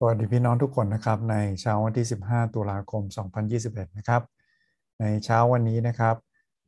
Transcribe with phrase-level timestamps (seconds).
[0.00, 3.02] สวัสดีพี่น้องทุกคนนะครับในเช้าวันที่ 15 ตุลาคม
[3.50, 4.22] 2021 นะครับ
[5.00, 6.16] ในเช้าวันนี้นะครับ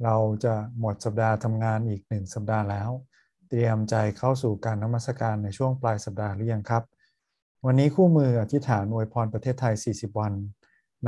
[0.04, 2.90] เราจะหมดสัปดาห์ทำงานอีกหนึ่งสัปดาห์แล้ว
[3.48, 6.82] เตรียมใจเข้าสู่การนมัสการในช่วงปลายสัปดาห์หรือยังครับ
[7.66, 10.32] วันนี้คู่มืออธิษฐานอวยพรประเทศไทย 40 วัน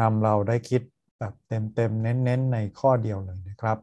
[0.01, 0.83] นำเราได้คิด
[1.19, 3.79] แบบเต็มๆ เน้นๆ ในข้อเดียวเลยนะครับ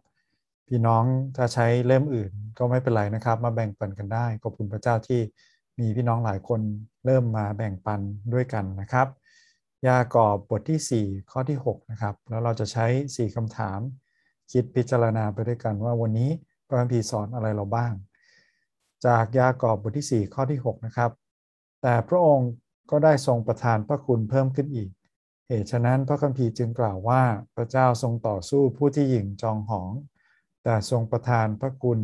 [0.67, 1.03] พี่น้อง
[1.37, 5.21] จะใช้เล่มอื่นก็ไม่เป็นไรนะครับ มาแบ่งปันกันได้ขอบคุณพระเจ้าที่
[5.79, 6.61] มีพี่น้องหลายคน
[7.05, 8.01] เริ่มมาแบ่งปัน
[8.33, 9.07] ด้วยกันนะครับ
[9.87, 13.79] ยากอบบทที่ 4 ข้อที่6นะครับแล้วเราจะใช้ 4คำถาม
[14.51, 16.29] คิดพิจารณาไปด้วยกันว่าวันนี้
[16.67, 17.93] พระคัมภีร์สอนอะไรเราบ้าง
[19.05, 21.11] จากยากอบบทที่ 4 ข้อที่6นะครับ
[21.81, 22.49] แต่พระองค์
[22.91, 24.89] ก็ได้ทรงประทานพระคุณเพิ่มขึ้นอีก
[25.47, 27.21] เหตุฉะนั้นพระคัมภีร์จึงกล่าวว่า
[27.55, 29.89] พระเจ้าทรงต่อสู้ผู้ที่หยิ่งจองหอง
[30.63, 31.99] แต่ทรงประทานพระคุณ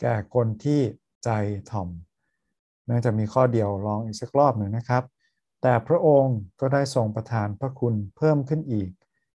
[0.00, 0.80] แก่คนที่
[1.24, 1.30] ใจ
[1.70, 1.88] ถ่อม
[2.86, 5.04] เนื่องจากมีข้อเดียวลองอีกสักรอบหนึ่งนะครับ
[5.62, 8.90] แต่พระองค์ก็ได้ทรงประทานพระคุณเพิ่มขึ้นอีก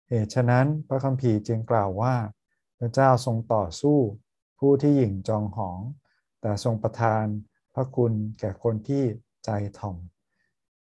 [0.10, 2.16] เหตุฉะนั้นพระคัมภีร์จึงกล่าวว่า
[2.80, 3.98] พระเจ้าทรงต่อสู้
[4.60, 5.80] ผู้ที่หยิ่งจองหอง
[6.42, 7.24] แต่ทรงประทาน
[7.74, 9.04] พระคุณแก่คนที่
[9.46, 9.96] ใจถ่อม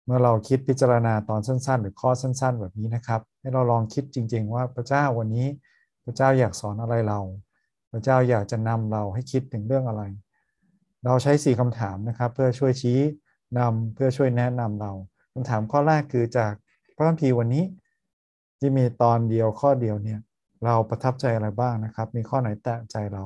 [0.04, 5.46] เมื่อเราคิดพิจารณาตอนสั้น ๆ หรือข้อสั้น ๆ แบบนี้นะครับ ให้เราลองคิดจริง ๆ ว่าพระเจ้าวันนี้
[6.04, 7.20] พระเจ้าอยากสอนอะไรเรา
[7.92, 10.02] พระเจ้าอยากจะนำเราให้คิดถึงเรื่องอะไร
[11.04, 12.98] เราใช้ 4คำถามนะครับ เพื่อช่วยชี้
[13.58, 14.92] นำเพื่อช่วยแนะนำเรา
[15.32, 16.52] คำถามข้อแรกคือจาก
[16.96, 17.64] พระคัมภีร์วันนี้
[18.58, 20.20] ที่มีตอนเดียวข้อเดียวเนี่ย
[20.64, 23.24] เราประทับใจอะไรบ้างนะครับ มีข้อไหนแตะใจเรา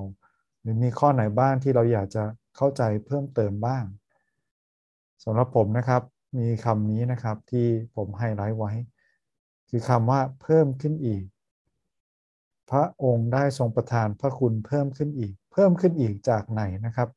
[0.60, 2.24] หรือมีข้อไหนบ้างที่เราอยากจะ
[2.56, 3.84] เข้าใจเพิ่มเติมบ้าง
[5.24, 6.02] สำหรับผมนะครับ
[6.38, 8.72] มีคำนี้นะครับที่ผมไฮไลท์ไว้
[9.68, 11.22] คือคำว่าเพิ่มขึ้นอีก
[12.70, 17.08] พระองค์ได้ทรงประทานพระคุณเพิ่มขึ้นอีก เพิ่มขึ้นอีกจากไหนนะครับ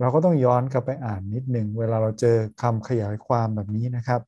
[0.00, 4.20] เราก็ต้องย้อนกลับไปอ่านนิดหนึ่งเวลาเราเจอคำขยายความแบบนี้นะครับ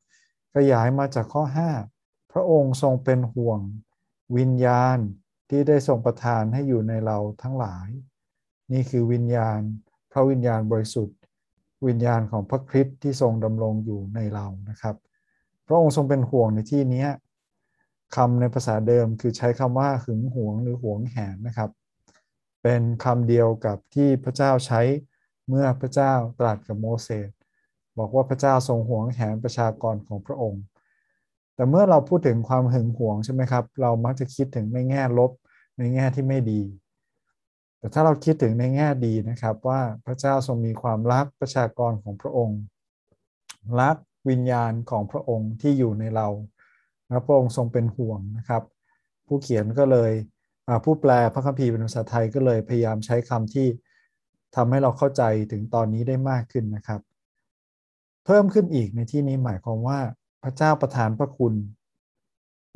[0.57, 1.43] ขยายมาจากข้อ
[1.89, 3.61] 5 พระองค์ทรงเป็นห่วง
[4.37, 4.99] วิญญาณ
[5.51, 7.89] ที่ได้ทรงประทานให้อยู่ในเราทั้งหลาย
[8.73, 9.59] นี่คือวิญญาณ
[10.13, 11.19] พระวิญญาณบริสุทธิ์
[11.87, 14.97] วิญญาณของพระคริสต์ที่ทรงดำรงอยู่ในเรานะครับ
[15.67, 17.07] พระองค์ทรงเป็นห่วงในที่นี้
[18.17, 21.71] คำในภาษาเดิมคือใช้คำว่าหึงหวงหรือหวงแหนนะครับ
[22.63, 24.81] เป็นคำเดียวกับที่พระเจ้าใช้
[25.49, 27.31] เมื่อพระเจ้าตรัสกับโมเสส
[27.99, 30.63] บอกว่าพระเจ้าทรงหวงแหนประชากรของพระองค์
[31.55, 35.31] แต่เมื่อเราพูดถึงความหึงหวงใช่ไหมครับ เรามักจะคิดถึงในแง่ลบ
[35.79, 36.63] ในแง่ที่ไม่ดี
[37.79, 42.61] แต่ถ้าเราคิดถึงในแง่ดีนะครับว่าพระเจ้าทรงมีความรักประชากรของพระองค์
[43.81, 43.97] รัก
[44.29, 46.29] วิญญาณของพระองค์ที่อยู่ในเรา
[47.09, 48.63] และพระองค์ทรงเป็นห่วงนะครับ
[49.27, 50.13] ผู้เขียนก็เลย
[50.85, 53.67] ผู้แปลพระคัมภีร์เป็นภาษาไทยก็เลยพยายามใช้คำที่
[54.55, 57.01] ทำให้เราเข้าใจถึงตอนนี้ได้มากขึ้นนะครับ
[58.25, 60.01] เพิ่มขึ้นอีกในที่นี้หมายความว่า
[60.43, 61.55] พระเจ้าประทานพระคุณ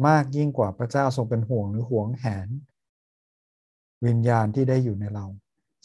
[0.09, 2.49] มากยิ่งกว่าพระเจ้าทรงเป็นห่วงหรือห่วงแหน
[4.07, 5.27] วิญญาณที่ได้อยู่ในเรา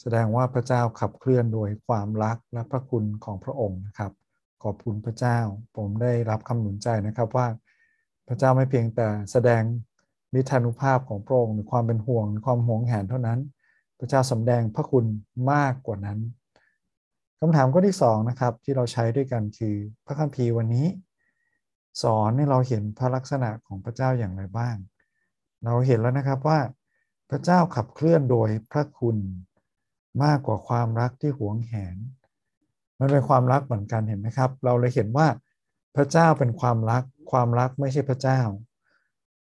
[0.00, 4.12] แสดงว่าพระเจ้าขับเคลื่อนโดยความรักและพระคุณของพระองค์นะครับ
[4.62, 5.38] ขอบคุณพระเจ้า
[5.76, 7.46] ผมได้รับคำหนุนใจนะครับว่า
[8.28, 9.62] พระเจ้าไม่เพียงแต่แสดง
[10.34, 13.38] นิทานุภาพของพระองค์หรือความเป็นห่วงความห่วงแหนเท่านั้น
[13.98, 15.04] พระเจ้าสำแดงพระคุณ
[15.52, 16.18] มากกว่านั้น
[17.40, 19.74] คำถามข้อที่สองนะครับที่เราใช้ด้วยกันคือ
[20.06, 20.86] พระคัมภีร์วันนี้
[22.02, 24.76] สอนให้เราเห็นพระลักษณะของพระเจ้าอย่างไรบ้าง
[25.64, 26.58] เราเห็นแล้วนะครับว่า
[27.30, 29.16] พระเจ้าขับเคลื่อนโดยพระคุณ
[30.24, 31.96] มากกว่าความรักที่หวงแหน
[32.98, 35.26] มันเป็นความรักเหมือนกันเห็นไหมครับ เราเลยเห็นว่า
[35.96, 38.40] พระเจ้าเป็นความรัก ความรักไม่ใช่พระเจ้า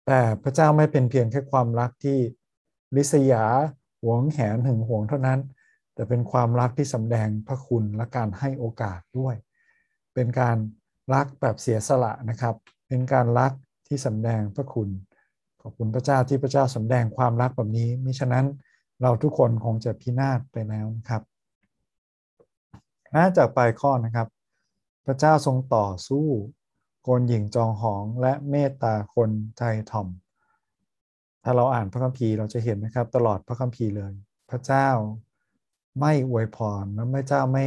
[0.07, 2.19] แต่พระเจ้าไม่เป็นเพียงแค่ความรักที่
[2.97, 3.45] ลิษยา
[4.05, 5.41] หวงแหนหึงหวงเท่านั้น
[5.95, 9.35] แต่เป็นความรักที่สำแดงพระคุณและการให้โอกาสด้วย
[10.15, 10.57] เป็นการ
[11.15, 12.55] รักแบบเสียสละนะครับ
[12.89, 13.53] เป็นการรัก
[13.89, 14.89] ที่สำแดงพระคุณ
[15.61, 18.47] ขอบคุณพระเจ้าที่พระเจ้าสำแดงความรักแบบนี้มิฉะนั้น
[19.03, 21.23] เราทุกคนคงจะพินาศไปแล้วนะครับ
[23.15, 24.29] น่าจากปลายข้อนะครับ
[25.07, 26.27] พระเจ้าทรงต่อสู้
[27.07, 30.09] คนหญิงจองหองและเมตตาคนใจถ่อม
[31.45, 34.13] ถ้าเราอ่านพระคัมภีร์เราจะเห็นนะครับ ตลอดพระคัมภีร์เลย
[34.51, 34.89] พระเจ้า
[36.01, 37.67] ไม่อวยพรและพระเจ้าไม่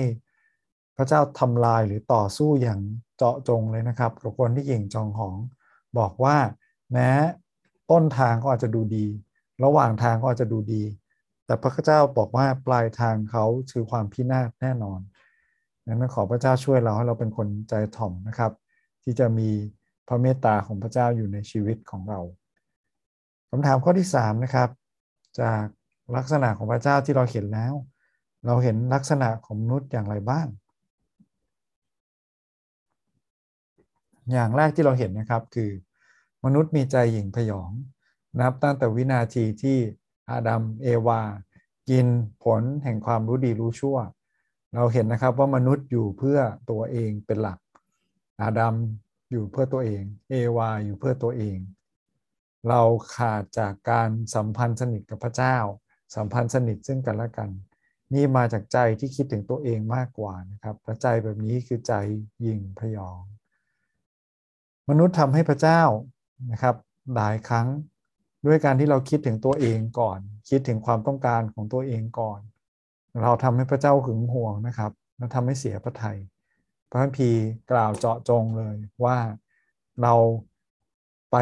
[0.97, 2.79] พระเจ้าทำลายหรือต่อสู้อย่าง
[3.17, 5.35] เจาะจงเลยนะครับกับคนที่เก่งจองหอง
[5.97, 6.37] บอกว่า
[6.91, 7.09] แม้
[7.91, 9.05] ต้นทางก็อาจจะดูดี
[9.63, 10.83] ระหว่างทางก็อาจจะดูดี
[11.45, 14.99] แต่พระเจ้าบอกว่าปลายทางเขาคือความพินาศแน่นอน
[15.87, 18.51] นั้นขอพระเจ้าช่วยเราให้เราเป็นคนใจถ่อมนะครับ
[19.03, 19.49] ที่จะมี
[20.07, 22.19] พระเมตตาของพระเจ้าอยู่ในชีวิตของเรา
[23.49, 24.69] คำถามข้อที่3นะครับ
[25.41, 25.63] จาก
[26.15, 27.73] ลักษณะของพระเจ้าที่เราเห็นแล้ว
[28.45, 30.47] เราเห็นลักษณะของมนุษย์อย่างไรบ้าง
[34.31, 35.71] อย่างแรกที่เราเห็นนะครับคือ
[36.45, 37.71] มนุษย์มีใจหยิ่งพยอง
[38.39, 39.77] นับตั้งแต่วินาทีที่
[40.31, 41.21] อาดัมเอวา
[41.89, 42.07] กิน
[42.43, 43.97] ผลแห่งความรู้ดีรู้ชั่ว
[44.75, 46.39] เราเห็นนะครับว่ามนุษย์อยู่เพื่อ
[46.69, 47.59] ตัวเองเป็นหลัก
[48.41, 48.75] อาดัม
[49.31, 51.57] อยู่เพื่อตัวเอง เอวาอยู่เพื่อตัวเอง
[52.69, 52.81] เรา
[53.15, 55.57] ขาดจากการสัมพันธ์สนิทกับพระเจ้า
[56.15, 57.49] สัมพันธ์สนิทซึ่งกันและกัน
[58.13, 61.93] นี่มาจากใจที่คิดถึงตัวเองมากกว่านะครับและใจแบบนี้คือใจ
[62.45, 63.21] ยิงพยอง
[64.89, 65.81] มนุษย์ทำให้พระเจ้า
[66.51, 66.75] นะครับ
[67.15, 67.67] หลายครั้ง
[68.45, 70.19] ด้วยการที่เราคิดถึงตัวเองก่อน
[70.49, 72.39] คิดถึงความต้องการของตัวเองก่อน
[73.23, 76.19] เราทำให้พระเจ้าหึงหวงนะครับและทำให้เสียพระทัย
[76.89, 79.17] พระคัมภีร์กล่าวเจาะจงเลยว่า
[80.01, 80.13] เรา
[81.31, 81.37] ไป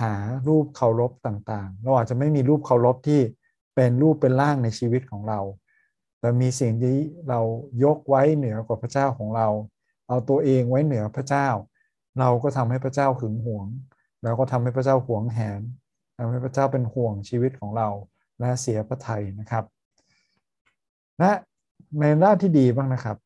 [0.00, 0.14] หา
[0.48, 3.20] รูปเคารพต่างๆ เราอาจจะไม่มีรูปเคารพที่
[3.74, 5.40] เป็นรูปเป็นร่างในชีวิตของเรา
[6.20, 6.96] แต่มีสิ่งที่
[7.28, 7.40] เรา
[7.84, 9.48] ยกไว้เหนือกว่าพระเจ้าของเรา
[10.08, 11.48] เอาตัวเองไว้เหนือพระเจ้า
[12.20, 13.66] เราก็ทำให้พระเจ้าหึงหวง
[14.22, 15.60] แล้วก็ทำให้พระเจ้าหวงแหน
[16.18, 17.88] ทำให้พระเจ้าเป็นห่วงชีวิตของเรา
[18.40, 19.64] และเสียพระทัยนะครับ
[21.18, 21.32] และ
[22.00, 23.16] ในด้านที่ดีบ้างนะครับ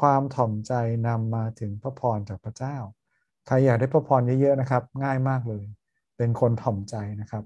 [0.00, 0.72] ความถ่อมใจ
[1.08, 2.76] นำมาถึงพระพรจากพระเจ้า
[3.46, 5.64] ใครอยากได้พระพรเยอะๆนะครับ ง่ายมากเลย
[6.16, 7.44] เป็นคนถ่อมใจนะครับ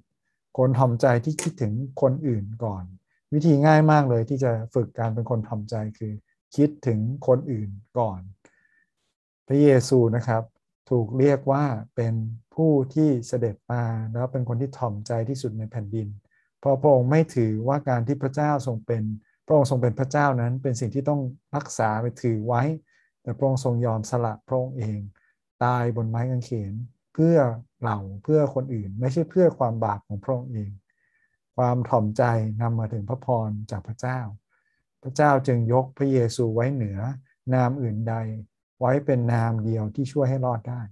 [0.59, 1.73] คนถ่อมใจที่คิดถึง
[2.03, 2.85] คนอื่นก่อน
[3.33, 6.13] วิธีง่ายมากเลยที่จะฝึกการเป็นคนถ่อมใจคือ
[6.57, 8.21] คิดถึงคนอื่นก่อน
[9.49, 10.43] พระเยซูนะครับ
[10.91, 11.65] ถูกเรียกว่า
[11.97, 12.15] เป็น
[12.55, 16.09] ผู้ที่เสด็จมาแล้วเป็นคนที่ถ่อมใจที่สุดในแผ่นดิน
[16.61, 19.03] เพราะพระองค์ไม่ถือว่าการที่พระเจ้าทรงเป็น
[19.47, 21.21] พระองค์ทรงเป็นพระเจ้านั้นเป็นสิ่งที่ต้อง
[21.57, 22.63] รักษาไปถือไว้
[23.23, 24.99] แต่พระองค์ทรงยอมสละพระองค์เอง
[25.65, 26.73] ตายบนไม้กางเขน
[27.15, 27.37] เพื่อ
[27.85, 30.71] เราเพื่อคนอื่น ไม่ใช่เพื่อความบาปของพระองค์เอง
[31.57, 32.23] ความถ่อมใจ
[32.63, 34.21] นำมาถึงพระพรจากพระเจ้า
[35.03, 36.99] พระเจ้าจึงยกพระเยซูไว้เหนือ
[37.55, 38.15] นามอื่นใด
[38.81, 40.83] ไว้เป็นนามเดียวที่ช่วยให้รอดได้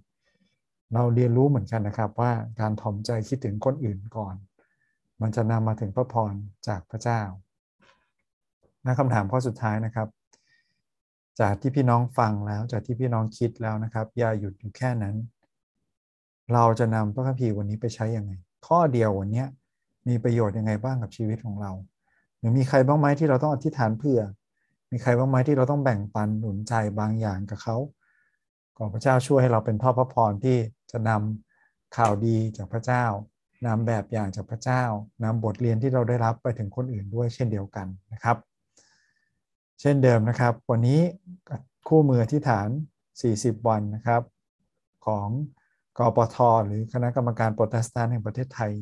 [0.94, 4.34] เราเรียนรู้เหมือนกันนะครับว่าการถ่อมใจคิดถึงคนอื่นก่อน
[5.20, 6.34] มันจะนำมาถึงพระพร
[6.68, 7.20] จากพระเจ้า
[8.86, 10.08] นะคำถามข้อสุดท้ายนะครับ
[11.40, 15.16] จากที่พี่น้องฟังแล้วจากที่พี่น้องคิดแล้วนะครับอย่าหยุดอยู่แค่นั้น
[16.52, 18.32] เราจะนำพระคัมภีร์วันนี้ไปใช้ยังไง
[18.66, 19.44] ข้อเดียววันนี้
[20.08, 21.72] มีประโยชน์ยังไงบ้างกับชีวิตของเรา
[22.38, 24.20] หรือมีใครบ้างไหมที่เราต้องอธิษฐานเพื่อ
[24.90, 27.76] มีใครบ้างไหมที่เราต้องแบ่งปันหนุนใจบางอย่างกับเขา
[28.76, 30.56] ขอพระเจ้าช่วยให้เราเป็นพ่อพระพรที่
[30.90, 33.04] จะนำข่าวดีจากพระเจ้า
[33.66, 34.82] นำแบบอย่างจากพระเจ้า
[35.24, 38.36] นำบทเรียนที่เราได้รับไปถึงคนอื่นด้วยเช่นเดียวกันนะครับ
[39.80, 41.00] เช่นเดิมนะครับ วันนี้
[41.88, 42.68] คู่มือที่ฐาน
[43.18, 44.22] 40 วันนะครับ
[45.06, 45.28] ของ
[45.98, 46.36] กปท
[46.66, 48.72] หรือคณะกรรมการโปรเตสแตนต์แห่งประเทศไทย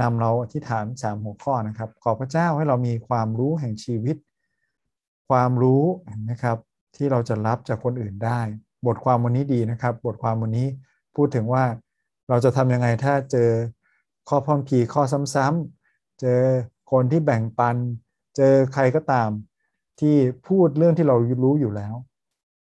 [0.00, 4.16] นำเราอธิษฐาน3หัวข้อนะครับ ขอพระเจ้าให้เรามีความรู้แห่งชีวิต
[5.28, 5.84] ความรู้
[6.30, 6.56] นะครับ
[6.96, 8.40] ที่เราจะรับจากคนอื่นได้
[8.86, 10.66] บทความวันนี้ดีนะครับ บทความวันนี้
[11.16, 11.64] พูดถึงว่า
[12.28, 13.50] เราจะทำยังไงถ้าเจอ
[14.28, 15.02] ข้อพ้อมพีข้อ
[15.34, 16.40] ซ้ำๆเจอ
[16.92, 17.76] คนที่แบ่งปัน
[18.36, 19.30] เจอใครก็ตาม
[20.00, 20.16] ที่
[20.48, 21.94] พูดเรื่องที่เรารู้อยู่แล้ว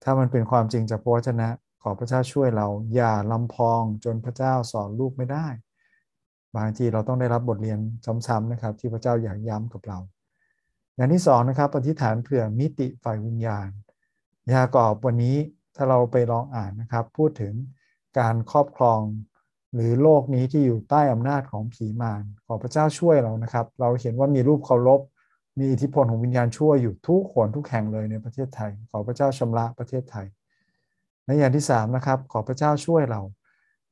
[0.03, 1.49] ถ้ามันเป็นความจริงจากพระวจนะ
[1.83, 5.47] ขอพระเจ้าช่วยเรา อย่าลำพองจนพระเจ้าสอนลูกไม่ได้
[6.57, 7.79] บางทีเราต้องได้รับบทเรียน
[8.27, 9.99] ซ้ำๆนะครับ ที่พระเจ้าอยากย้ำกับเรา
[10.95, 13.67] อย่างที่สองนะครับอธิษฐานเผื่อมิติฝ่ายวิญญาณ
[14.53, 15.35] ยากอบวันนี้
[15.75, 17.53] ถ้าเราไปลองอ่านนะครับ พูดถึง
[18.19, 19.01] การครอบครอง
[19.73, 25.01] หรือโลกนี้ที่อยู่ใต้อำนาจของผีมารขอพระเจ้าช่วยเรานะครับ เราเห็นว่ามีรูปเคารพ
[25.59, 30.27] มีอิทธิพลของวิญญาณชั่วอยู่ทุกคนทุกแห่งเลยในประเทศไทย ขอพระเจ้าชำระประเทศไทย
[31.25, 33.21] ในอย่างที่3นะครับขอพระเจ้าช่วยเรา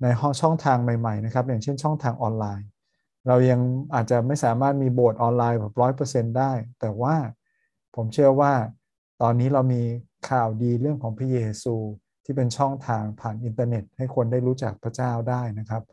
[0.02, 2.68] ในเรื่องช่องทางใหม่ๆนะครับอย่างเช่นช่องทางออนไลน์
[3.28, 3.60] เรายัง
[3.96, 7.16] อาจจะไม่สามารถมีโบสถ์ออนไลน์แบบร้อยเปอร์เซ็นต์ได้ แต่ว่า
[7.96, 8.54] ผมเชื่อว่า
[9.22, 9.82] ตอนนี้เรามี
[10.30, 11.76] ข่าวดีเรื่องของพระเยซู
[12.26, 15.84] ที่เป็นช่องทางผ่านอินเทอร์เน็ต ให้คนได้รู้จักพระเจ้าได้นะครับ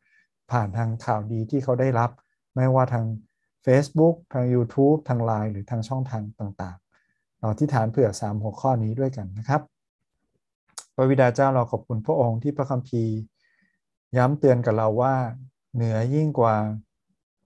[0.50, 2.10] ผ่านทางข่าวดีที่เขาได้รับ
[2.54, 3.04] ไม่ว่าทาง
[3.66, 9.60] Facebook ทาง YouTube ทาง Line หรือทางช่องทางต่างๆ เราที่ฐานเผื่อ 3 หัวข้อนี้ด้วยกันนะครับ
[10.94, 13.14] พระวิดาเจ้าเราขอบคุณพระองค์ที่พระคัมภีร์
[14.16, 15.14] ย้ำเตือนกับเราว่า
[15.74, 16.56] เหนือยิ่งกว่า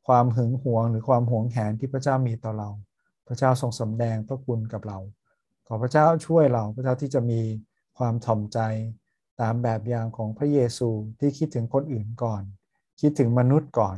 [0.06, 2.68] ความหึงหวงหรือความหวงแหนที่พระเจ้ามีต่อเรา
[3.26, 4.98] พระเจ้าทรงสำแดงพระคุณกับเรา
[5.66, 7.40] ขอพระเจ้าช่วยเรา พระเจ้าที่จะมี
[7.98, 8.58] ความถ่อมใจ
[9.40, 10.88] ตามแบบอย่างของพระเยซู
[11.20, 12.42] ที่คิดถึงคนอื่นก่อน
[13.00, 13.96] คิดถึงมนุษย์ก่อน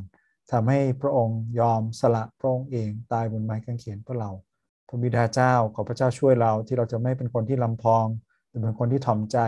[0.52, 4.30] ทำให้พระองค์ยอมสละพระองค์เองตายบนไม้กางเขนเพื่อเรา
[4.88, 8.06] พระบิดาเจ้าขอพระเจ้าช่วยเราที่เราจะไม่เป็นคนที่ลำพอง
[8.48, 9.38] แต่เป็นคนที่ถ่อมใจ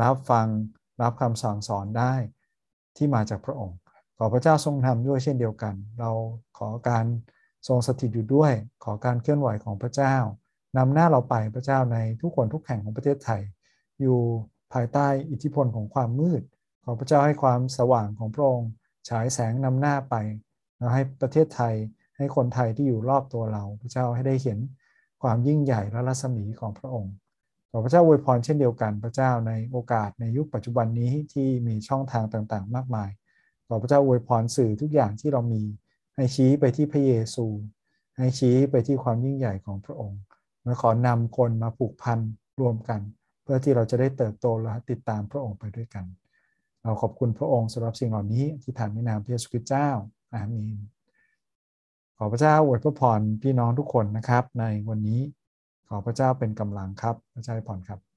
[0.00, 0.46] รับฟัง
[1.02, 2.14] รับคำสั่งสอนได้
[2.96, 3.76] ที่มาจากพระองค์
[4.18, 6.10] ขอพระเจ้าทรงนำด้วยเช่นเดียวกัน เรา
[6.58, 7.04] ขอการ
[7.68, 8.52] ทรงสถิตอยู่ด้วย
[8.84, 10.14] ขอการเคลื่อนไหวของพระเจ้า
[10.76, 13.42] นำหน้าเราไปพระเจ้าในทุกคนทุกแห่งของประเทศไทย
[14.00, 14.18] อยู่
[14.72, 16.42] ภายใต้อิทธิพลของความมืด
[16.84, 18.70] ขอพระเจ้าให้ความสว่างของพระองค์
[19.08, 20.14] ฉายแสงนำหน้าไป
[20.76, 21.74] แล้วให้ประเทศไทย
[22.16, 24.58] ให้คนไทยที่อยู่รอบตัวเรา พระเจ้าให้ได้เห็น
[25.22, 27.14] ความยิ่งใหญ่และรัศมีของพระองค์
[27.70, 33.10] ขอพระเจ้าอวยพรเช่นเดียวกันพระเจ้าในโอกาสในยุคปัจจุบันนี้ที่มีช่องทางต่างๆ มากมาย
[33.68, 35.62] ขอพระเจ้าอวยพรสื่อทุกอย่างที่เรามี
[36.14, 37.46] ให้ชี้ไปที่พระเยซู
[38.16, 40.20] ให้ชี้ไปที่ความยิ่งใหญ่ของพระองค์
[40.64, 42.18] และขอนำคนมาผูกพัน
[42.60, 43.00] รวมกัน
[43.42, 46.04] เพื่อที่เราจะได้เติบโตและติดตามพระองค์ไปด้วยกัน
[46.82, 49.88] เราขอบคุณพระองค์สำหรับสิ่งเหล่านี้ที่ฐานในนามพระเยซูคริสต์เจ้า
[50.32, 50.76] อาเมน
[52.16, 55.20] ขอพระเจ้าอวยพระพรพี่น้องทุกคนนะครับ ในวันนี้
[55.88, 58.11] ขอพระเจ้าเป็นกำลังครับพระเจ้าให้พรครับ